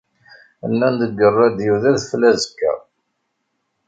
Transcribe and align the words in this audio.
Nnan-d 0.71 1.01
deg 1.09 1.19
rradyu 1.31 1.75
d 1.81 1.83
adfel 1.91 2.21
azekka. 2.29 2.73